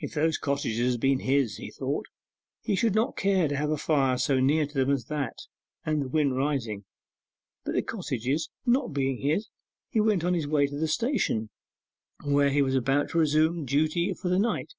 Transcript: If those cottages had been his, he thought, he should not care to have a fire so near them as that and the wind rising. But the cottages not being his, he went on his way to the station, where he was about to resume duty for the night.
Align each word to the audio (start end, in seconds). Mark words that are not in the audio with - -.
If 0.00 0.14
those 0.14 0.38
cottages 0.38 0.92
had 0.92 1.00
been 1.00 1.18
his, 1.18 1.56
he 1.56 1.72
thought, 1.72 2.06
he 2.62 2.76
should 2.76 2.94
not 2.94 3.16
care 3.16 3.48
to 3.48 3.56
have 3.56 3.70
a 3.72 3.76
fire 3.76 4.16
so 4.16 4.38
near 4.38 4.64
them 4.68 4.88
as 4.88 5.06
that 5.06 5.36
and 5.84 6.00
the 6.00 6.06
wind 6.08 6.36
rising. 6.36 6.84
But 7.64 7.74
the 7.74 7.82
cottages 7.82 8.50
not 8.64 8.92
being 8.92 9.18
his, 9.18 9.48
he 9.90 10.00
went 10.00 10.22
on 10.22 10.34
his 10.34 10.46
way 10.46 10.68
to 10.68 10.76
the 10.78 10.86
station, 10.86 11.50
where 12.22 12.50
he 12.50 12.62
was 12.62 12.76
about 12.76 13.08
to 13.10 13.18
resume 13.18 13.64
duty 13.64 14.14
for 14.14 14.28
the 14.28 14.38
night. 14.38 14.74